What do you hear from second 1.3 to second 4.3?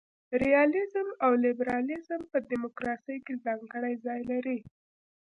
لیبرالیزم په دموکراسي کي ځانګړی ځای